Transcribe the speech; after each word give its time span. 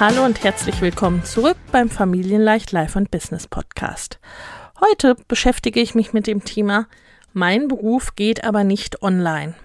Hallo 0.00 0.24
und 0.24 0.44
herzlich 0.44 0.80
willkommen 0.80 1.24
zurück 1.24 1.56
beim 1.72 1.90
Familienleicht 1.90 2.70
Life 2.70 2.96
und 2.96 3.10
Business 3.10 3.48
Podcast. 3.48 4.20
Heute 4.80 5.16
beschäftige 5.26 5.80
ich 5.80 5.96
mich 5.96 6.12
mit 6.12 6.28
dem 6.28 6.44
Thema 6.44 6.86
Mein 7.32 7.66
Beruf 7.66 8.14
geht 8.14 8.44
aber 8.44 8.62
nicht 8.62 9.02
online. 9.02 9.56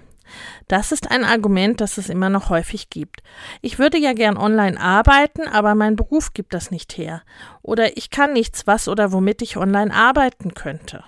Das 0.67 0.91
ist 0.91 1.11
ein 1.11 1.23
Argument, 1.23 1.80
das 1.81 1.99
es 1.99 2.09
immer 2.09 2.31
noch 2.31 2.49
häufig 2.49 2.89
gibt. 2.89 3.21
Ich 3.61 3.77
würde 3.77 3.99
ja 3.99 4.13
gern 4.13 4.35
online 4.35 4.80
arbeiten, 4.80 5.47
aber 5.47 5.75
mein 5.75 5.95
Beruf 5.95 6.33
gibt 6.33 6.55
das 6.55 6.71
nicht 6.71 6.97
her. 6.97 7.21
Oder 7.61 7.95
ich 7.95 8.09
kann 8.09 8.33
nichts, 8.33 8.65
was 8.65 8.88
oder 8.88 9.11
womit 9.11 9.43
ich 9.43 9.55
online 9.55 9.93
arbeiten 9.93 10.55
könnte. 10.55 11.03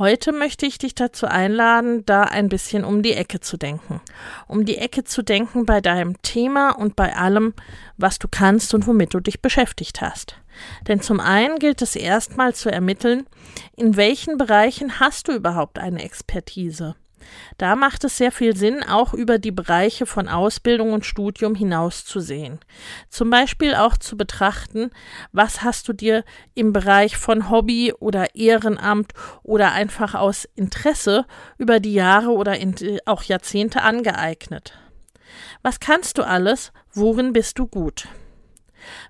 Heute 0.00 0.32
möchte 0.32 0.64
ich 0.64 0.78
dich 0.78 0.94
dazu 0.94 1.26
einladen, 1.26 2.06
da 2.06 2.22
ein 2.22 2.48
bisschen 2.48 2.84
um 2.84 3.02
die 3.02 3.12
Ecke 3.12 3.40
zu 3.40 3.58
denken. 3.58 4.00
Um 4.48 4.64
die 4.64 4.78
Ecke 4.78 5.04
zu 5.04 5.20
denken 5.20 5.66
bei 5.66 5.82
deinem 5.82 6.22
Thema 6.22 6.70
und 6.70 6.96
bei 6.96 7.14
allem, 7.14 7.52
was 7.98 8.18
du 8.18 8.26
kannst 8.26 8.72
und 8.72 8.86
womit 8.86 9.12
du 9.12 9.20
dich 9.20 9.42
beschäftigt 9.42 10.00
hast. 10.00 10.36
Denn 10.88 11.02
zum 11.02 11.20
einen 11.20 11.58
gilt 11.58 11.82
es 11.82 11.96
erstmal 11.96 12.54
zu 12.54 12.72
ermitteln, 12.72 13.26
in 13.76 13.94
welchen 13.96 14.38
Bereichen 14.38 15.00
hast 15.00 15.28
du 15.28 15.32
überhaupt 15.32 15.78
eine 15.78 16.02
Expertise. 16.02 16.96
Da 17.58 17.76
macht 17.76 18.04
es 18.04 18.16
sehr 18.16 18.32
viel 18.32 18.56
Sinn, 18.56 18.82
auch 18.82 19.14
über 19.14 19.38
die 19.38 19.50
Bereiche 19.50 20.06
von 20.06 20.28
Ausbildung 20.28 20.92
und 20.92 21.04
Studium 21.04 21.54
hinaus 21.54 22.04
zu 22.04 22.20
sehen. 22.20 22.58
Zum 23.08 23.30
Beispiel 23.30 23.74
auch 23.74 23.96
zu 23.96 24.16
betrachten, 24.16 24.90
was 25.32 25.62
hast 25.62 25.88
du 25.88 25.92
dir 25.92 26.24
im 26.54 26.72
Bereich 26.72 27.16
von 27.16 27.50
Hobby 27.50 27.92
oder 27.98 28.34
Ehrenamt 28.34 29.12
oder 29.42 29.72
einfach 29.72 30.14
aus 30.14 30.48
Interesse 30.54 31.26
über 31.58 31.80
die 31.80 31.94
Jahre 31.94 32.30
oder 32.30 32.56
auch 33.06 33.22
Jahrzehnte 33.22 33.82
angeeignet. 33.82 34.78
Was 35.62 35.80
kannst 35.80 36.18
du 36.18 36.22
alles? 36.22 36.72
Worin 36.92 37.32
bist 37.32 37.58
du 37.58 37.66
gut? 37.66 38.08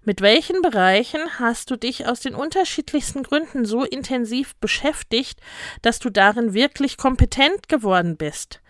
Mit 0.04 0.20
welchen 0.20 0.62
Bereichen 0.62 1.20
hast 1.38 1.70
du 1.70 1.76
dich 1.76 2.06
aus 2.06 2.20
den 2.20 2.34
unterschiedlichsten 2.34 3.22
Gründen 3.22 3.64
so 3.64 3.84
intensiv 3.84 4.54
beschäftigt, 4.56 5.40
dass 5.82 5.98
du 5.98 6.10
darin 6.10 6.54
wirklich 6.54 6.96
kompetent 6.96 7.68
geworden 7.68 8.16
bist? 8.16 8.60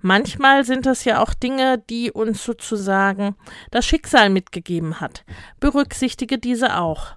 Manchmal 0.00 0.64
sind 0.64 0.86
es 0.86 1.04
ja 1.04 1.22
auch 1.22 1.34
Dinge, 1.34 1.78
die 1.90 2.10
uns 2.10 2.44
sozusagen 2.44 3.36
das 3.70 3.86
Schicksal 3.86 4.30
mitgegeben 4.30 5.00
hat. 5.00 5.24
Berücksichtige 5.60 6.38
diese 6.38 6.78
auch. 6.78 7.16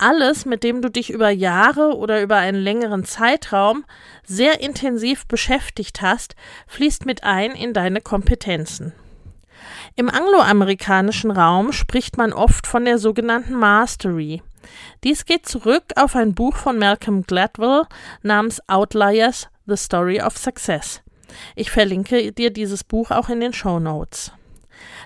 Alles, 0.00 0.46
mit 0.46 0.62
dem 0.62 0.80
du 0.80 0.90
dich 0.90 1.10
über 1.10 1.30
Jahre 1.30 1.96
oder 1.96 2.22
über 2.22 2.36
einen 2.36 2.60
längeren 2.60 3.04
Zeitraum 3.04 3.84
sehr 4.24 4.60
intensiv 4.60 5.26
beschäftigt 5.26 6.02
hast, 6.02 6.36
fließt 6.68 7.04
mit 7.04 7.24
ein 7.24 7.50
in 7.50 7.72
deine 7.72 8.00
Kompetenzen. 8.00 8.92
Im 9.98 10.08
angloamerikanischen 10.08 11.32
Raum 11.32 11.72
spricht 11.72 12.18
man 12.18 12.32
oft 12.32 12.68
von 12.68 12.84
der 12.84 12.98
sogenannten 12.98 13.54
Mastery. 13.54 14.44
Dies 15.02 15.24
geht 15.24 15.44
zurück 15.44 15.86
auf 15.96 16.14
ein 16.14 16.36
Buch 16.36 16.54
von 16.54 16.78
Malcolm 16.78 17.24
Gladwell 17.24 17.82
namens 18.22 18.62
Outliers 18.68 19.48
The 19.66 19.76
Story 19.76 20.22
of 20.22 20.38
Success. 20.38 21.02
Ich 21.56 21.72
verlinke 21.72 22.30
dir 22.30 22.50
dieses 22.50 22.84
Buch 22.84 23.10
auch 23.10 23.28
in 23.28 23.40
den 23.40 23.52
Show 23.52 23.80
Notes. 23.80 24.30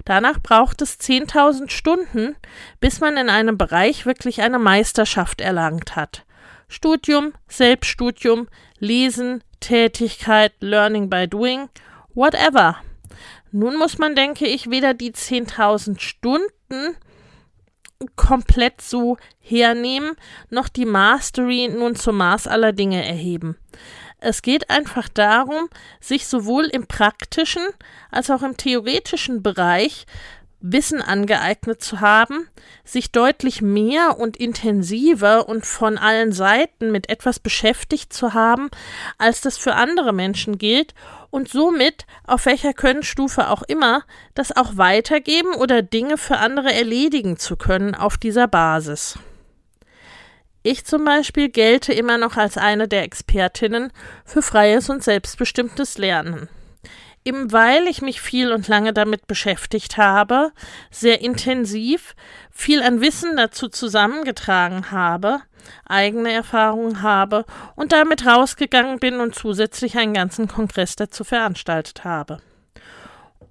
Danach 0.04 0.40
braucht 0.42 0.82
es 0.82 1.00
10.000 1.00 1.70
Stunden, 1.70 2.36
bis 2.78 3.00
man 3.00 3.16
in 3.16 3.30
einem 3.30 3.56
Bereich 3.56 4.04
wirklich 4.04 4.42
eine 4.42 4.58
Meisterschaft 4.58 5.40
erlangt 5.40 5.96
hat. 5.96 6.26
Studium, 6.68 7.32
Selbststudium, 7.48 8.46
Lesen, 8.78 9.42
Tätigkeit, 9.60 10.52
Learning 10.60 11.08
by 11.08 11.26
Doing, 11.26 11.70
whatever. 12.12 12.76
Nun 13.52 13.76
muss 13.76 13.98
man, 13.98 14.16
denke 14.16 14.46
ich, 14.46 14.70
weder 14.70 14.94
die 14.94 15.12
10.000 15.12 16.00
Stunden 16.00 16.96
komplett 18.16 18.80
so 18.80 19.16
hernehmen, 19.38 20.16
noch 20.50 20.68
die 20.68 20.86
Mastery 20.86 21.68
nun 21.68 21.94
zum 21.94 22.16
Maß 22.16 22.48
aller 22.48 22.72
Dinge 22.72 23.04
erheben. 23.06 23.56
Es 24.18 24.42
geht 24.42 24.70
einfach 24.70 25.08
darum, 25.08 25.68
sich 26.00 26.26
sowohl 26.26 26.66
im 26.66 26.86
praktischen 26.86 27.62
als 28.10 28.30
auch 28.30 28.42
im 28.42 28.56
theoretischen 28.56 29.42
Bereich 29.42 30.06
Wissen 30.60 31.02
angeeignet 31.02 31.82
zu 31.82 32.00
haben, 32.00 32.48
sich 32.84 33.10
deutlich 33.10 33.62
mehr 33.62 34.18
und 34.18 34.36
intensiver 34.36 35.48
und 35.48 35.66
von 35.66 35.98
allen 35.98 36.30
Seiten 36.30 36.92
mit 36.92 37.10
etwas 37.10 37.40
beschäftigt 37.40 38.12
zu 38.12 38.32
haben, 38.32 38.70
als 39.18 39.40
das 39.40 39.58
für 39.58 39.74
andere 39.74 40.12
Menschen 40.12 40.58
gilt 40.58 40.94
und 41.32 41.48
somit, 41.48 42.04
auf 42.24 42.46
welcher 42.46 42.74
Könnenstufe 42.74 43.48
auch 43.48 43.62
immer, 43.62 44.04
das 44.34 44.54
auch 44.54 44.76
weitergeben 44.76 45.54
oder 45.54 45.82
Dinge 45.82 46.18
für 46.18 46.36
andere 46.36 46.72
erledigen 46.72 47.38
zu 47.38 47.56
können 47.56 47.94
auf 47.94 48.18
dieser 48.18 48.46
Basis. 48.46 49.18
Ich 50.62 50.84
zum 50.84 51.04
Beispiel 51.04 51.48
gelte 51.48 51.92
immer 51.94 52.18
noch 52.18 52.36
als 52.36 52.58
eine 52.58 52.86
der 52.86 53.02
Expertinnen 53.02 53.92
für 54.24 54.42
freies 54.42 54.90
und 54.90 55.02
selbstbestimmtes 55.02 55.96
Lernen. 55.98 56.48
Eben 57.24 57.50
weil 57.50 57.86
ich 57.86 58.02
mich 58.02 58.20
viel 58.20 58.52
und 58.52 58.68
lange 58.68 58.92
damit 58.92 59.26
beschäftigt 59.26 59.96
habe, 59.96 60.52
sehr 60.90 61.22
intensiv, 61.22 62.14
viel 62.50 62.82
an 62.82 63.00
Wissen 63.00 63.36
dazu 63.36 63.68
zusammengetragen 63.68 64.90
habe, 64.90 65.40
eigene 65.86 66.32
Erfahrungen 66.32 67.02
habe 67.02 67.44
und 67.74 67.92
damit 67.92 68.26
rausgegangen 68.26 68.98
bin 68.98 69.20
und 69.20 69.34
zusätzlich 69.34 69.96
einen 69.96 70.14
ganzen 70.14 70.48
Kongress 70.48 70.96
dazu 70.96 71.24
veranstaltet 71.24 72.04
habe. 72.04 72.40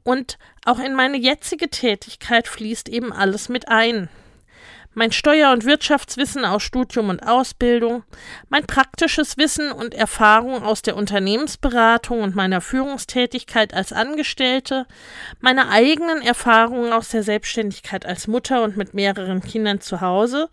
Und 0.04 0.38
auch 0.66 0.80
in 0.80 0.96
meine 0.96 1.18
jetzige 1.18 1.70
Tätigkeit 1.70 2.48
fließt 2.48 2.90
eben 2.90 3.14
alles 3.14 3.50
mit 3.50 3.70
ein 3.70 4.10
mein 4.94 5.12
Steuer- 5.12 5.52
und 5.52 5.66
Wirtschaftswissen 5.66 6.44
aus 6.44 6.64
Studium 6.64 7.10
und 7.10 7.26
Ausbildung, 7.26 8.04
mein 8.50 8.66
praktisches 8.66 9.38
Wissen 9.38 9.72
und 9.72 9.94
Erfahrung 9.94 10.64
aus 10.64 10.82
der 10.82 10.96
Unternehmensberatung 10.96 12.22
und 12.22 12.36
meiner 12.36 12.62
Führungstätigkeit 12.62 13.74
als 13.74 13.94
Angestellte, 13.94 14.86
meine 15.40 15.70
eigenen 15.70 16.22
Erfahrungen 16.22 16.92
aus 16.92 17.10
der 17.10 17.24
Selbstständigkeit 17.24 18.06
als 18.06 18.28
Mutter 18.28 18.64
und 18.64 18.76
mit 18.76 18.94
mehreren 18.94 19.42
Kindern 19.42 19.80
zu 19.80 20.02
Hause, 20.02 20.50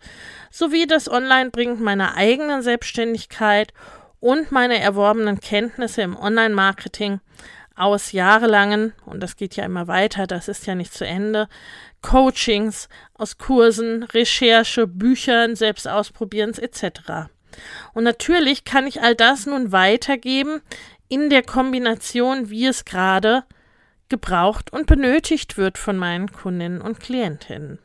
sowie 0.51 0.87
das 0.87 1.09
Online-Bringen 1.09 1.83
meiner 1.83 2.15
eigenen 2.15 2.61
Selbstständigkeit 2.61 3.73
und 4.19 4.51
meine 4.51 4.79
erworbenen 4.79 5.39
Kenntnisse 5.39 6.01
im 6.01 6.15
Online-Marketing 6.15 7.19
aus 7.79 8.11
jahrelangen, 8.11 8.93
und 9.05 9.21
das 9.21 9.37
geht 9.37 9.55
ja 9.55 9.63
immer 9.63 9.87
weiter, 9.87 10.27
das 10.27 10.47
ist 10.47 10.67
ja 10.67 10.75
nicht 10.75 10.93
zu 10.93 11.05
Ende, 11.05 11.47
Coachings, 12.01 12.89
aus 13.13 13.37
Kursen, 13.37 14.03
Recherche, 14.03 14.85
Büchern, 14.85 15.55
Selbstausprobierens 15.55 16.59
etc. 16.59 17.29
Und 17.93 18.03
natürlich 18.03 18.65
kann 18.65 18.85
ich 18.85 19.01
all 19.01 19.15
das 19.15 19.45
nun 19.45 19.71
weitergeben 19.71 20.61
in 21.07 21.29
der 21.29 21.43
Kombination, 21.43 22.49
wie 22.49 22.65
es 22.65 22.85
gerade 22.85 23.43
gebraucht 24.09 24.73
und 24.73 24.85
benötigt 24.85 25.57
wird 25.57 25.77
von 25.77 25.97
meinen 25.97 26.31
Kundinnen 26.31 26.81
und 26.81 26.99
Klientinnen. 26.99 27.79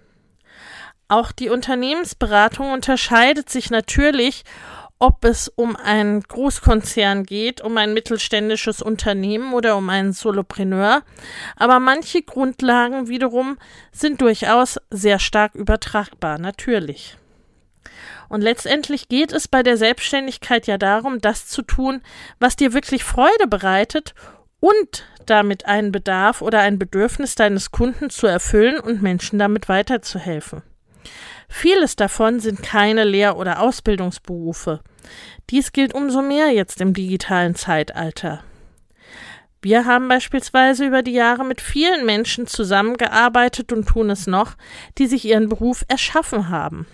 Auch 1.06 1.32
die 1.32 1.50
Unternehmensberatung 1.50 2.72
unterscheidet 2.72 3.50
sich 3.50 3.70
natürlich 3.70 4.44
ob 4.98 5.24
es 5.24 5.48
um 5.48 5.76
einen 5.76 6.22
Großkonzern 6.22 7.24
geht, 7.24 7.60
um 7.60 7.76
ein 7.76 7.94
mittelständisches 7.94 8.80
Unternehmen 8.80 9.52
oder 9.52 9.76
um 9.76 9.90
einen 9.90 10.12
Solopreneur, 10.12 11.02
aber 11.56 11.80
manche 11.80 12.22
Grundlagen 12.22 13.08
wiederum 13.08 13.58
sind 13.92 14.20
durchaus 14.20 14.80
sehr 14.90 15.18
stark 15.18 15.54
übertragbar, 15.54 16.38
natürlich. 16.38 17.16
Und 18.28 18.40
letztendlich 18.40 19.08
geht 19.08 19.32
es 19.32 19.48
bei 19.48 19.62
der 19.62 19.76
Selbstständigkeit 19.76 20.66
ja 20.66 20.78
darum, 20.78 21.20
das 21.20 21.46
zu 21.46 21.62
tun, 21.62 22.00
was 22.40 22.56
dir 22.56 22.72
wirklich 22.72 23.04
Freude 23.04 23.46
bereitet 23.46 24.14
und 24.60 25.04
damit 25.26 25.66
einen 25.66 25.92
Bedarf 25.92 26.40
oder 26.40 26.60
ein 26.60 26.78
Bedürfnis 26.78 27.34
deines 27.34 27.70
Kunden 27.70 28.10
zu 28.10 28.26
erfüllen 28.26 28.80
und 28.80 29.02
Menschen 29.02 29.38
damit 29.38 29.68
weiterzuhelfen. 29.68 30.62
Vieles 31.48 31.96
davon 31.96 32.40
sind 32.40 32.62
keine 32.62 33.04
Lehr- 33.04 33.36
oder 33.36 33.60
Ausbildungsberufe. 33.60 34.80
Dies 35.50 35.72
gilt 35.72 35.94
umso 35.94 36.22
mehr 36.22 36.50
jetzt 36.50 36.80
im 36.80 36.94
digitalen 36.94 37.54
Zeitalter. 37.54 38.42
Wir 39.64 39.86
haben 39.86 40.08
beispielsweise 40.08 40.84
über 40.84 41.02
die 41.02 41.12
Jahre 41.12 41.44
mit 41.44 41.62
vielen 41.62 42.04
Menschen 42.04 42.46
zusammengearbeitet 42.46 43.72
und 43.72 43.86
tun 43.86 44.10
es 44.10 44.26
noch, 44.26 44.56
die 44.98 45.06
sich 45.06 45.24
ihren 45.24 45.48
Beruf 45.48 45.84
erschaffen 45.88 46.50
haben. 46.50 46.86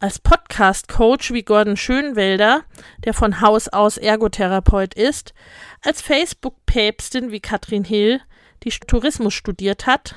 Als 0.00 0.18
Podcast-Coach 0.18 1.32
wie 1.32 1.42
Gordon 1.42 1.76
Schönwelder, 1.76 2.62
der 3.04 3.14
von 3.14 3.40
Haus 3.40 3.68
aus 3.68 3.96
Ergotherapeut 3.96 4.94
ist, 4.94 5.34
als 5.82 6.02
Facebook-Päpstin 6.02 7.30
wie 7.30 7.40
Katrin 7.40 7.84
Hill, 7.84 8.20
die 8.64 8.70
Tourismus 8.70 9.34
studiert 9.34 9.86
hat, 9.86 10.16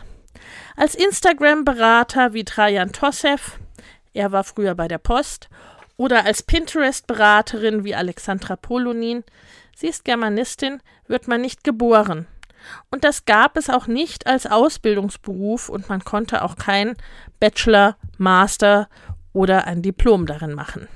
als 0.75 0.95
Instagram-Berater 0.95 2.33
wie 2.33 2.43
Trajan 2.43 2.91
Tossev, 2.91 3.59
er 4.13 4.31
war 4.31 4.43
früher 4.43 4.75
bei 4.75 4.87
der 4.87 4.97
Post, 4.97 5.49
oder 5.97 6.25
als 6.25 6.43
Pinterest-Beraterin 6.43 7.83
wie 7.83 7.95
Alexandra 7.95 8.55
Polonin, 8.55 9.23
sie 9.75 9.87
ist 9.87 10.05
Germanistin, 10.05 10.81
wird 11.07 11.27
man 11.27 11.41
nicht 11.41 11.63
geboren. 11.63 12.27
Und 12.89 13.03
das 13.03 13.25
gab 13.25 13.57
es 13.57 13.69
auch 13.69 13.87
nicht 13.87 14.27
als 14.27 14.45
Ausbildungsberuf 14.45 15.69
und 15.69 15.89
man 15.89 16.03
konnte 16.03 16.43
auch 16.43 16.55
kein 16.55 16.95
Bachelor, 17.39 17.97
Master 18.17 18.87
oder 19.33 19.65
ein 19.65 19.81
Diplom 19.81 20.25
darin 20.25 20.53
machen. 20.53 20.87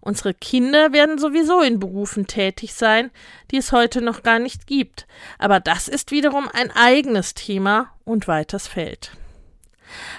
Unsere 0.00 0.32
Kinder 0.32 0.92
werden 0.92 1.18
sowieso 1.18 1.60
in 1.60 1.78
Berufen 1.78 2.26
tätig 2.26 2.74
sein, 2.74 3.10
die 3.50 3.58
es 3.58 3.72
heute 3.72 4.00
noch 4.00 4.22
gar 4.22 4.38
nicht 4.38 4.66
gibt, 4.66 5.06
aber 5.38 5.60
das 5.60 5.88
ist 5.88 6.10
wiederum 6.10 6.48
ein 6.52 6.70
eigenes 6.70 7.34
Thema 7.34 7.92
und 8.04 8.26
weites 8.26 8.66
Feld. 8.66 9.12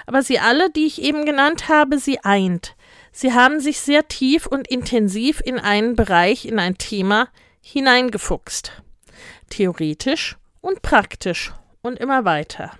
Aber 0.06 0.22
sie 0.22 0.38
alle, 0.38 0.70
die 0.70 0.86
ich 0.86 1.02
eben 1.02 1.24
genannt 1.24 1.68
habe, 1.68 1.98
sie 1.98 2.22
eint. 2.22 2.76
Sie 3.10 3.32
haben 3.32 3.60
sich 3.60 3.80
sehr 3.80 4.06
tief 4.08 4.46
und 4.46 4.68
intensiv 4.68 5.42
in 5.44 5.58
einen 5.58 5.96
Bereich, 5.96 6.46
in 6.46 6.58
ein 6.58 6.78
Thema 6.78 7.28
hineingefuchst. 7.60 8.82
Theoretisch 9.50 10.36
und 10.60 10.82
praktisch 10.82 11.52
und 11.82 11.98
immer 11.98 12.24
weiter. 12.24 12.72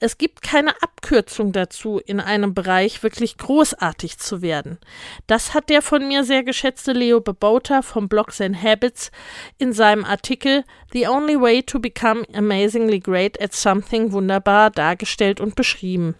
Es 0.00 0.18
gibt 0.18 0.42
keine 0.42 0.70
Abkürzung 0.82 1.52
dazu, 1.52 1.98
in 1.98 2.20
einem 2.20 2.54
Bereich 2.54 3.02
wirklich 3.02 3.36
großartig 3.36 4.18
zu 4.18 4.42
werden. 4.42 4.78
Das 5.26 5.54
hat 5.54 5.70
der 5.70 5.82
von 5.82 6.06
mir 6.06 6.24
sehr 6.24 6.42
geschätzte 6.42 6.92
Leo 6.92 7.20
Bebota 7.20 7.82
vom 7.82 8.08
Blogs 8.08 8.40
and 8.40 8.62
Habits 8.62 9.10
in 9.58 9.72
seinem 9.72 10.04
Artikel 10.04 10.64
The 10.92 11.08
Only 11.08 11.40
Way 11.40 11.62
to 11.62 11.78
Become 11.78 12.24
Amazingly 12.34 13.00
Great 13.00 13.40
at 13.40 13.52
Something 13.54 14.12
wunderbar 14.12 14.70
dargestellt 14.70 15.40
und 15.40 15.54
beschrieben. 15.54 16.14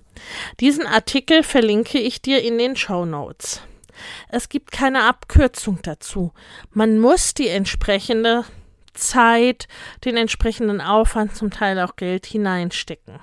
Diesen 0.61 0.87
Artikel 0.87 1.43
verlinke 1.43 1.99
ich 1.99 2.23
dir 2.23 2.43
in 2.43 2.59
den 2.59 2.77
Show 2.77 3.05
Notes. 3.05 3.61
Es 4.29 4.49
gibt 4.49 4.73
keine 4.73 5.05
Abkürzung 5.05 5.79
dazu. 5.83 6.33
Man 6.73 6.99
muss 6.99 7.35
die 7.35 7.49
entsprechende 7.49 8.45
Zeit, 8.95 9.69
den 10.05 10.17
entsprechenden 10.17 10.81
Aufwand, 10.81 11.37
zum 11.37 11.51
Teil 11.51 11.79
auch 11.81 11.97
Geld 11.97 12.27
hineinstecken. 12.27 13.21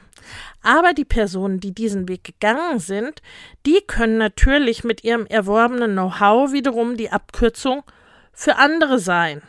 Aber 0.62 0.94
die 0.94 1.06
Personen, 1.06 1.60
die 1.60 1.74
diesen 1.74 2.08
Weg 2.08 2.24
gegangen 2.24 2.80
sind, 2.80 3.22
die 3.66 3.82
können 3.86 4.18
natürlich 4.18 4.84
mit 4.84 5.04
ihrem 5.04 5.26
erworbenen 5.26 5.94
Know-how 5.94 6.52
wiederum 6.52 6.98
die 6.98 7.12
Abkürzung 7.12 7.84
für 8.32 8.58
andere 8.58 9.00
sein. 9.00 9.42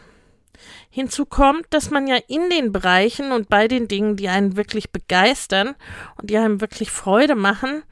Hinzu 0.94 1.24
kommt, 1.24 1.64
dass 1.70 1.88
man 1.88 2.06
ja 2.06 2.18
in 2.28 2.50
den 2.50 2.70
Bereichen 2.70 3.32
und 3.32 3.48
bei 3.48 3.66
den 3.66 3.88
Dingen, 3.88 4.16
die 4.16 4.28
einen 4.28 4.58
wirklich 4.58 4.92
begeistern 4.92 5.74
und 6.20 6.28
die 6.28 6.36
einem 6.36 6.60
wirklich 6.60 6.90
Freude 6.90 7.34
machen, 7.34 7.82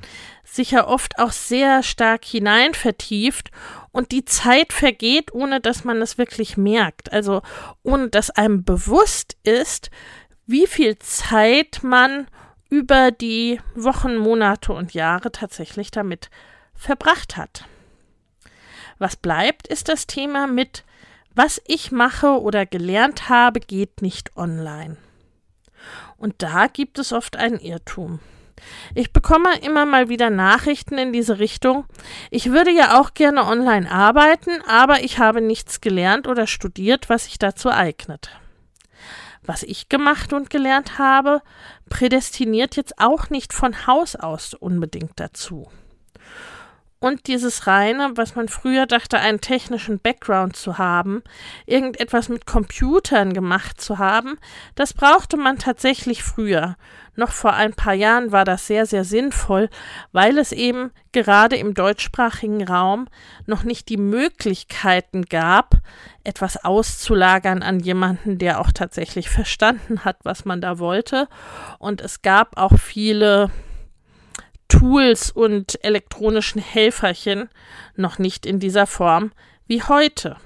sich 0.45 0.73
ja 0.73 0.87
oft 0.87 1.19
auch 1.19 1.33
sehr 1.33 1.83
stark 1.83 2.27
hinein 2.27 2.75
vertieft 2.75 3.51
und 3.91 4.13
die 4.13 4.27
Zeit 4.27 4.75
vergeht, 4.75 5.33
ohne 5.33 5.63
dass 5.63 5.83
man 5.83 6.03
es 6.03 6.19
wirklich 6.19 6.59
merkt. 6.59 7.11
Also 7.11 7.41
ohne 7.83 8.11
dass 8.11 8.29
einem 8.29 8.65
bewusst 8.65 9.35
ist, 9.45 9.91
wie 10.45 10.67
viel 10.67 10.99
Zeit 10.99 11.79
man 11.83 12.27
über 12.69 13.13
die 13.13 13.63
Wochen, 13.75 14.19
Monate 14.19 14.75
und 14.75 14.93
Jahre 14.93 15.33
tatsächlich 15.33 15.91
damit 15.91 16.29
verbracht 16.75 17.39
hat. 17.39 17.65
Was 18.99 19.17
bleibt, 19.17 19.69
ist 19.69 19.89
das 19.89 20.07
Thema 20.07 20.47
mit 20.47 20.85
was 21.35 21.61
ich 21.67 21.93
mache 21.93 22.41
oder 22.41 22.67
gelernt 22.67 23.29
habe, 23.29 23.61
geht 23.61 24.03
nicht 24.03 24.37
online. 24.37 24.97
Und 26.17 26.43
da 26.43 26.67
gibt 26.67 26.99
es 26.99 27.13
oft 27.13 27.37
einen 27.37 27.59
Irrtum. 27.59 28.21
Ich 28.95 29.13
bekomme 29.13 29.59
immer 29.63 29.87
mal 29.87 30.11
wieder 30.11 30.29
Nachrichten 30.29 30.99
in 30.99 31.13
diese 31.13 31.39
Richtung. 31.39 31.87
Ich 32.31 32.51
würde 32.51 32.71
ja 32.71 33.01
auch 33.01 33.15
gerne 33.15 33.47
online 33.47 33.91
arbeiten, 33.91 34.61
aber 34.69 35.03
ich 35.03 35.19
habe 35.19 35.41
nichts 35.41 35.81
gelernt 35.81 36.27
oder 36.29 36.47
studiert, 36.47 37.09
was 37.09 37.25
sich 37.25 37.39
dazu 37.39 37.71
eignet 37.71 38.31
was 39.51 39.65
ich 39.65 39.89
gemacht 39.89 40.33
und 40.33 40.49
gelernt 40.49 40.99
habe, 40.99 41.43
prädestiniert 41.89 42.77
jetzt 42.77 42.99
auch 42.99 43.31
nicht 43.31 43.53
von 43.53 43.87
Haus 43.87 44.15
aus 44.15 44.55
unbedingt 44.55 45.13
dazu. 45.17 45.69
Und 47.03 47.29
dieses 47.29 47.67
reine, 47.67 48.13
was 48.17 48.35
man 48.37 48.49
früher 48.49 48.85
dachte, 48.85 49.19
einen 49.19 49.41
technischen 49.41 49.99
Background 49.99 50.55
zu 50.55 50.77
haben, 50.77 51.23
irgendetwas 51.65 52.29
mit 52.29 52.45
Computern 52.45 53.33
gemacht 53.33 53.81
zu 53.81 53.97
haben, 53.97 54.39
das 54.75 54.93
brauchte 54.93 55.39
man 55.39 55.57
tatsächlich 55.57 56.23
früher. 56.23 56.77
Noch 57.17 57.33
vor 57.33 57.55
ein 57.55 57.73
paar 57.73 57.95
Jahren 57.95 58.33
war 58.33 58.45
das 58.45 58.67
sehr, 58.67 58.85
sehr 58.85 59.05
sinnvoll, 59.05 59.71
weil 60.13 60.37
es 60.37 60.53
eben 60.53 60.91
gerade 61.13 61.57
im 61.57 61.73
deutschsprachigen 61.73 62.69
Raum 62.69 63.09
noch 63.47 63.65
nicht 63.65 63.89
die 63.89 63.97
Möglichkeiten 63.97 65.25
gab, 65.25 65.77
etwas 66.23 66.63
auszulagern 66.63 67.63
an 67.63 67.81
jemanden, 67.81 68.37
der 68.37 68.61
auch 68.61 68.73
tatsächlich 68.73 69.31
verstanden 69.31 70.05
hat, 70.05 70.19
was 70.23 70.45
man 70.45 70.61
da 70.61 70.79
wollte. 70.79 71.29
Und 71.79 72.03
es 72.03 72.21
gab 72.21 72.59
auch 72.59 72.79
viele 72.79 73.51
Tools 74.71 75.31
und 75.31 75.85
elektronischen 75.85 76.63
Helferchen 76.63 77.51
noch 77.97 78.19
nicht 78.19 78.47
in 78.47 78.61
dieser 78.61 78.87
Form 78.87 79.33
wie 79.67 79.83
heute. 79.83 80.37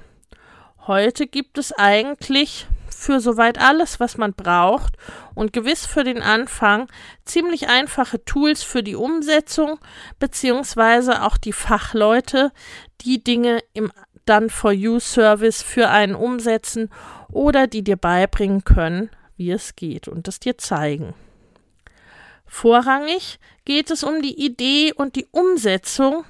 Heute 0.86 1.26
gibt 1.26 1.58
es 1.58 1.72
eigentlich 1.72 2.66
für 2.88 3.20
soweit 3.20 3.60
alles, 3.60 4.00
was 4.00 4.16
man 4.16 4.32
braucht 4.32 4.96
und 5.34 5.52
gewiss 5.52 5.86
für 5.86 6.04
den 6.04 6.22
Anfang 6.22 6.88
ziemlich 7.24 7.68
einfache 7.68 8.24
Tools 8.24 8.62
für 8.62 8.82
die 8.82 8.96
Umsetzung 8.96 9.78
beziehungsweise 10.18 11.22
auch 11.22 11.36
die 11.36 11.52
Fachleute, 11.52 12.50
die 13.02 13.22
Dinge 13.22 13.60
im 13.74 13.92
Done 14.26 14.48
for 14.48 14.72
You 14.72 15.00
Service 15.00 15.62
für 15.62 15.90
einen 15.90 16.14
umsetzen 16.14 16.90
oder 17.30 17.66
die 17.66 17.84
dir 17.84 17.96
beibringen 17.96 18.64
können, 18.64 19.10
wie 19.36 19.50
es 19.50 19.76
geht 19.76 20.08
und 20.08 20.28
es 20.28 20.40
dir 20.40 20.56
zeigen. 20.56 21.14
Vorrangig 22.46 23.38
geht 23.64 23.90
es 23.90 24.02
um 24.02 24.22
die 24.22 24.44
Idee 24.44 24.92
und 24.92 25.16
die 25.16 25.26
Umsetzung 25.30 26.24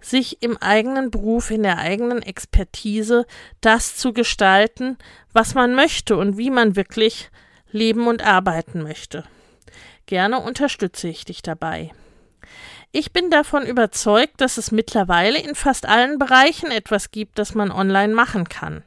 sich 0.00 0.42
im 0.42 0.56
eigenen 0.56 1.10
Beruf, 1.10 1.50
in 1.50 1.62
der 1.62 1.78
eigenen 1.78 2.22
Expertise 2.22 3.26
das 3.60 3.96
zu 3.96 4.12
gestalten, 4.12 4.96
was 5.32 5.54
man 5.54 5.74
möchte 5.74 6.16
und 6.16 6.38
wie 6.38 6.50
man 6.50 6.76
wirklich 6.76 7.30
leben 7.70 8.06
und 8.06 8.24
arbeiten 8.24 8.82
möchte. 8.82 9.24
Gerne 10.06 10.40
unterstütze 10.40 11.08
ich 11.08 11.24
dich 11.24 11.42
dabei. 11.42 11.90
Ich 12.92 13.12
bin 13.12 13.30
davon 13.30 13.66
überzeugt, 13.66 14.40
dass 14.40 14.56
es 14.56 14.72
mittlerweile 14.72 15.38
in 15.38 15.54
fast 15.54 15.86
allen 15.86 16.18
Bereichen 16.18 16.70
etwas 16.70 17.10
gibt, 17.10 17.38
das 17.38 17.54
man 17.54 17.70
online 17.70 18.14
machen 18.14 18.48
kann. 18.48 18.82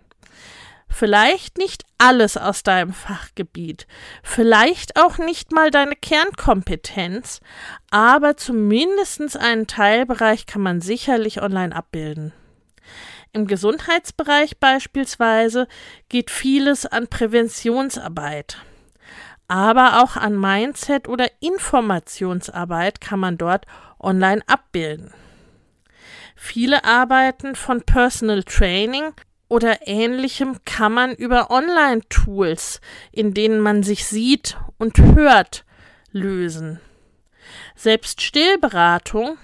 Vielleicht 0.94 1.58
nicht 1.58 1.86
alles 1.98 2.36
aus 2.36 2.64
deinem 2.64 2.94
Fachgebiet, 2.94 3.88
vielleicht 4.24 5.02
auch 5.02 5.18
nicht 5.18 5.52
mal 5.52 5.72
deine 5.72 5.96
Kernkompetenz, 5.96 7.40
aber 7.90 8.36
zumindest 8.36 9.38
einen 9.38 9.68
Teilbereich 9.68 10.46
kann 10.46 10.62
man 10.62 10.82
sicherlich 10.82 11.42
online 11.42 11.74
abbilden. 11.76 12.34
Im 13.32 13.48
Gesundheitsbereich 13.48 14.60
beispielsweise 14.60 15.68
geht 16.10 16.30
vieles 16.30 16.86
an 16.86 17.08
Präventionsarbeit. 17.08 18.58
Aber 19.48 20.04
auch 20.04 20.18
an 20.18 20.38
Mindset 20.38 21.08
oder 21.08 21.28
Informationsarbeit 21.40 23.00
kann 23.00 23.20
man 23.20 23.38
dort 23.38 23.66
online 24.00 24.42
abbilden. 24.48 25.14
Viele 26.36 26.84
Arbeiten 26.84 27.56
von 27.56 27.82
Personal 27.82 28.44
Training 28.44 29.14
oder 29.52 29.86
ähnlichem 29.86 30.60
kann 30.64 30.94
man 30.94 31.14
über 31.14 31.52
Online-Tools, 31.52 32.80
in 33.12 33.34
denen 33.34 33.60
man 33.60 33.84
sich 33.84 34.06
sieht 34.06 34.56
und 34.78 34.98
hört, 34.98 35.66
lösen. 36.14 36.80
Selbst 37.76 38.22
Stillberatung, 38.22 39.38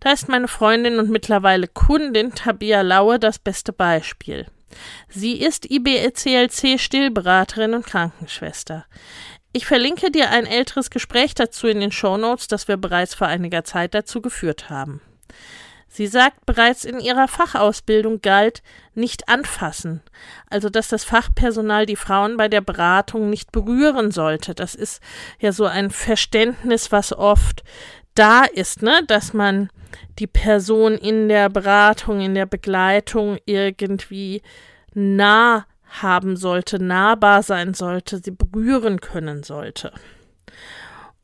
da 0.00 0.12
ist 0.12 0.28
meine 0.28 0.48
Freundin 0.48 0.98
und 0.98 1.08
mittlerweile 1.08 1.66
Kundin 1.66 2.34
Tabia 2.34 2.82
Laue 2.82 3.18
das 3.18 3.38
beste 3.38 3.72
Beispiel. 3.72 4.46
Sie 5.08 5.40
ist 5.40 5.70
IBCLC 5.70 6.78
Stillberaterin 6.78 7.72
und 7.72 7.86
Krankenschwester. 7.86 8.84
Ich 9.54 9.64
verlinke 9.64 10.10
dir 10.10 10.28
ein 10.28 10.44
älteres 10.44 10.90
Gespräch 10.90 11.34
dazu 11.34 11.68
in 11.68 11.80
den 11.80 11.92
Shownotes, 11.92 12.48
das 12.48 12.68
wir 12.68 12.76
bereits 12.76 13.14
vor 13.14 13.28
einiger 13.28 13.64
Zeit 13.64 13.94
dazu 13.94 14.20
geführt 14.20 14.68
haben. 14.68 15.00
Sie 15.94 16.08
sagt, 16.08 16.44
bereits 16.44 16.84
in 16.84 16.98
ihrer 16.98 17.28
Fachausbildung 17.28 18.20
galt 18.20 18.64
nicht 18.96 19.28
anfassen, 19.28 20.02
also 20.50 20.68
dass 20.68 20.88
das 20.88 21.04
Fachpersonal 21.04 21.86
die 21.86 21.94
Frauen 21.94 22.36
bei 22.36 22.48
der 22.48 22.62
Beratung 22.62 23.30
nicht 23.30 23.52
berühren 23.52 24.10
sollte. 24.10 24.56
Das 24.56 24.74
ist 24.74 25.00
ja 25.38 25.52
so 25.52 25.66
ein 25.66 25.90
Verständnis, 25.90 26.90
was 26.90 27.12
oft 27.12 27.62
da 28.16 28.42
ist, 28.42 28.82
ne, 28.82 29.02
dass 29.06 29.34
man 29.34 29.70
die 30.18 30.26
Person 30.26 30.94
in 30.94 31.28
der 31.28 31.48
Beratung, 31.48 32.20
in 32.20 32.34
der 32.34 32.46
Begleitung 32.46 33.38
irgendwie 33.46 34.42
nah 34.94 35.64
haben 36.02 36.36
sollte, 36.36 36.82
nahbar 36.82 37.44
sein 37.44 37.72
sollte, 37.72 38.18
sie 38.18 38.32
berühren 38.32 39.00
können 39.00 39.44
sollte. 39.44 39.92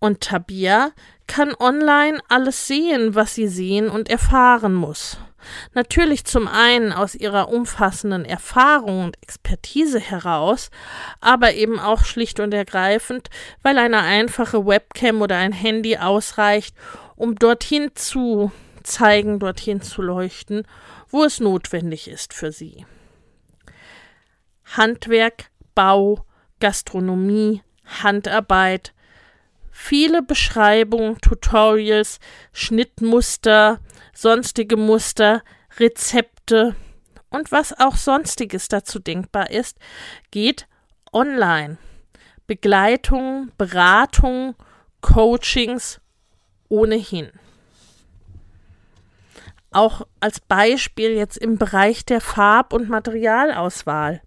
Und 0.01 0.23
Tabia 0.23 0.93
kann 1.27 1.55
online 1.55 2.21
alles 2.29 2.67
sehen, 2.67 3.15
was 3.15 3.35
sie 3.35 3.47
sehen 3.47 3.89
und 3.89 4.11
erfahren 4.11 4.75
muss. 4.75 5.19
Natürlich 5.75 6.25
zum 6.25 6.49
einen 6.49 6.93
aus 6.93 7.15
ihrer 7.15 7.49
umfassenden 7.49 8.25
Erfahrung 8.25 9.05
und 9.05 9.23
Expertise 9.23 10.01
heraus, 10.01 10.71
aber 11.21 11.55
eben 11.55 11.79
auch 11.79 12.05
schlicht 12.05 12.41
und 12.41 12.53
ergreifend, 12.53 13.31
weil 13.63 13.79
eine 13.79 14.01
einfache 14.01 14.67
Webcam 14.67 15.23
oder 15.23 15.37
ein 15.37 15.53
Handy 15.53 15.97
ausreicht, 15.97 16.75
um 17.17 17.37
dorthin 17.37 17.91
zu 17.95 18.51
zeigen, 18.83 19.39
dorthin 19.39 19.83
zu 19.83 20.03
leuchten, 20.03 20.67
wo 21.09 21.25
es 21.25 21.41
notwendig 21.41 22.09
ist 22.09 22.35
für 22.35 22.53
sie. 22.53 22.87
Handwerk, 24.65 25.51
Bau, 25.75 26.25
Gastronomie, 26.61 27.63
Handarbeit, 28.03 28.93
viele 29.81 30.23
Beschreibungen, 30.23 31.19
Tutorials, 31.21 32.21
Schnittmuster, 32.53 33.81
sonstige 34.13 34.77
Muster, 34.77 35.43
Rezepte 35.79 36.77
und 37.31 37.51
was 37.51 37.79
auch 37.79 37.97
sonstiges 37.97 38.69
dazu 38.69 38.99
denkbar 38.99 39.51
ist, 39.51 39.79
geht 40.31 40.67
online. 41.13 41.79
Begleitung, 42.47 43.53
Beratung, 43.57 44.55
Coachings 45.01 46.01
ohnehin 46.69 47.31
auch 49.73 50.07
als 50.19 50.41
Beispiel 50.41 51.11
jetzt 51.11 51.37
im 51.37 51.57
Bereich 51.57 52.05
der 52.05 52.21
Farb- 52.21 52.73
und 52.73 52.89
Materialauswahl. 52.89 54.21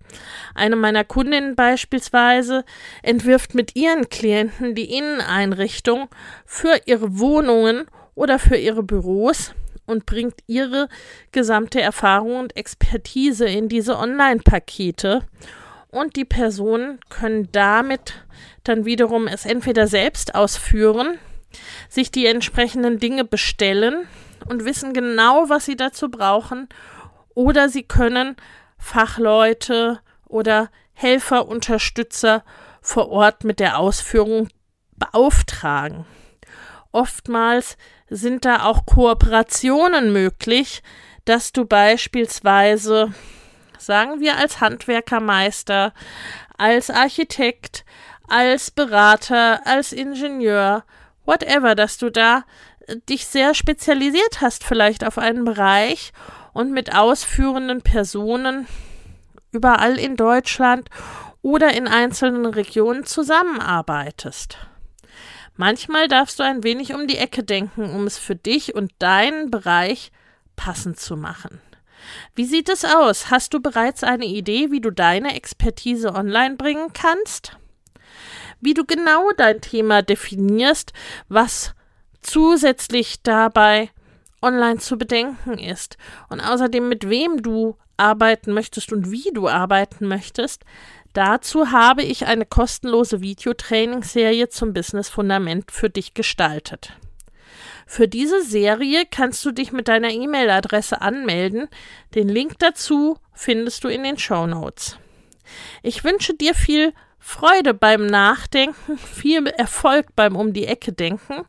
Eine 0.55 0.75
meiner 0.75 1.03
Kundinnen 1.03 1.55
beispielsweise 1.55 2.63
entwirft 3.01 3.53
mit 3.53 3.75
ihren 3.75 4.09
Klienten 4.09 4.75
die 4.75 4.95
Inneneinrichtung 4.95 6.07
für 6.45 6.79
ihre 6.85 7.19
Wohnungen 7.19 7.85
oder 8.15 8.39
für 8.39 8.55
ihre 8.55 8.83
Büros 8.83 9.53
und 9.85 10.05
bringt 10.05 10.35
ihre 10.47 10.87
gesamte 11.31 11.81
Erfahrung 11.81 12.37
und 12.37 12.55
Expertise 12.55 13.45
in 13.45 13.67
diese 13.67 13.97
Online-Pakete. 13.97 15.23
Und 15.89 16.15
die 16.15 16.25
Personen 16.25 16.99
können 17.09 17.49
damit 17.51 18.13
dann 18.63 18.85
wiederum 18.85 19.27
es 19.27 19.45
entweder 19.45 19.87
selbst 19.87 20.35
ausführen, 20.35 21.19
sich 21.89 22.11
die 22.11 22.25
entsprechenden 22.25 22.97
Dinge 22.97 23.25
bestellen 23.25 24.07
und 24.47 24.65
wissen 24.65 24.93
genau, 24.93 25.49
was 25.49 25.65
sie 25.65 25.75
dazu 25.75 26.09
brauchen, 26.09 26.69
oder 27.35 27.69
sie 27.69 27.83
können 27.83 28.35
Fachleute 28.77 29.99
oder 30.27 30.69
Helfer, 30.93 31.47
Unterstützer 31.47 32.43
vor 32.81 33.09
Ort 33.09 33.43
mit 33.43 33.59
der 33.59 33.77
Ausführung 33.77 34.49
beauftragen. 34.97 36.05
Oftmals 36.91 37.77
sind 38.09 38.45
da 38.45 38.63
auch 38.63 38.85
Kooperationen 38.85 40.13
möglich, 40.13 40.83
dass 41.25 41.51
du 41.51 41.65
beispielsweise, 41.65 43.13
sagen 43.79 44.19
wir 44.19 44.37
als 44.37 44.61
Handwerkermeister, 44.61 45.93
als 46.57 46.89
Architekt, 46.89 47.85
als 48.27 48.69
Berater, 48.69 49.65
als 49.65 49.93
Ingenieur, 49.93 50.83
whatever, 51.25 51.75
dass 51.75 51.97
du 51.97 52.11
da 52.11 52.43
dich 53.09 53.27
sehr 53.27 53.53
spezialisiert 53.53 54.41
hast, 54.41 54.63
vielleicht 54.63 55.05
auf 55.05 55.17
einen 55.17 55.45
Bereich 55.45 56.11
und 56.53 56.71
mit 56.71 56.93
ausführenden 56.93 57.81
Personen 57.81 58.67
überall 59.51 59.99
in 59.99 60.15
Deutschland 60.15 60.89
oder 61.41 61.73
in 61.73 61.87
einzelnen 61.87 62.45
Regionen 62.45 63.05
zusammenarbeitest. 63.05 64.57
Manchmal 65.55 66.07
darfst 66.07 66.39
du 66.39 66.43
ein 66.43 66.63
wenig 66.63 66.93
um 66.93 67.07
die 67.07 67.17
Ecke 67.17 67.43
denken, 67.43 67.91
um 67.91 68.07
es 68.07 68.17
für 68.17 68.35
dich 68.35 68.73
und 68.73 68.91
deinen 68.99 69.51
Bereich 69.51 70.11
passend 70.55 70.99
zu 70.99 71.15
machen. 71.15 71.61
Wie 72.35 72.45
sieht 72.45 72.69
es 72.69 72.83
aus? 72.83 73.29
Hast 73.29 73.53
du 73.53 73.61
bereits 73.61 74.03
eine 74.03 74.25
Idee, 74.25 74.71
wie 74.71 74.81
du 74.81 74.89
deine 74.89 75.35
Expertise 75.35 76.13
online 76.13 76.55
bringen 76.55 76.91
kannst? 76.93 77.57
Wie 78.59 78.73
du 78.73 78.85
genau 78.85 79.31
dein 79.37 79.61
Thema 79.61 80.01
definierst, 80.01 80.93
was 81.29 81.75
zusätzlich 82.23 83.21
dabei 83.23 83.89
online 84.41 84.79
zu 84.79 84.97
bedenken 84.97 85.57
ist 85.57 85.97
und 86.29 86.41
außerdem 86.41 86.87
mit 86.87 87.09
wem 87.09 87.41
du 87.41 87.77
arbeiten 87.97 88.53
möchtest 88.53 88.91
und 88.91 89.11
wie 89.11 89.31
du 89.33 89.47
arbeiten 89.47 90.07
möchtest, 90.07 90.63
dazu 91.13 91.71
habe 91.71 92.03
ich 92.03 92.25
eine 92.25 92.45
kostenlose 92.45 93.21
Videotrainingsserie 93.21 94.49
zum 94.49 94.73
Business 94.73 95.09
Fundament 95.09 95.71
für 95.71 95.89
dich 95.89 96.13
gestaltet. 96.13 96.93
Für 97.85 98.07
diese 98.07 98.41
Serie 98.41 99.03
kannst 99.09 99.43
du 99.45 99.51
dich 99.51 99.71
mit 99.71 99.87
deiner 99.87 100.09
E-Mail-Adresse 100.09 101.01
anmelden. 101.01 101.67
Den 102.15 102.29
Link 102.29 102.57
dazu 102.59 103.17
findest 103.33 103.83
du 103.83 103.89
in 103.89 104.03
den 104.03 104.17
Show 104.17 104.47
Notes. 104.47 104.97
Ich 105.81 106.03
wünsche 106.03 106.33
dir 106.33 106.55
viel 106.55 106.93
Freude 107.25 107.73
beim 107.73 108.05
Nachdenken, 108.05 108.97
viel 108.97 109.47
Erfolg 109.47 110.07
beim 110.13 110.35
Um 110.35 110.51
die 110.51 110.67
Ecke 110.67 110.91
denken 110.91 111.45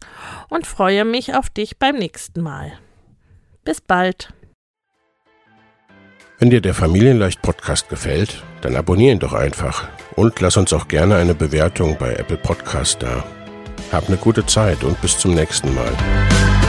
und 0.49 0.69
freue 0.69 1.04
mich 1.04 1.35
auf 1.35 1.50
dich 1.50 1.78
beim 1.78 1.97
nächsten 1.97 2.43
Mal. 2.43 2.78
Bis 3.64 3.81
bald. 3.81 4.33
Wenn 6.38 6.50
dir 6.50 6.61
der 6.61 6.75
Familienleicht 6.75 7.43
Podcast 7.43 7.88
gefällt, 7.88 8.45
dann 8.61 8.76
abonniere 8.76 9.14
ihn 9.14 9.19
doch 9.19 9.33
einfach 9.33 9.88
und 10.14 10.38
lass 10.40 10.57
uns 10.57 10.73
auch 10.73 10.87
gerne 10.87 11.16
eine 11.16 11.35
Bewertung 11.35 11.99
bei 11.99 12.14
Apple 12.14 12.38
Podcast 12.38 13.02
da. 13.02 13.25
Hab 13.90 14.07
eine 14.07 14.16
gute 14.16 14.47
Zeit 14.47 14.85
und 14.85 15.00
bis 15.02 15.19
zum 15.19 15.35
nächsten 15.35 15.75
Mal. 15.75 16.63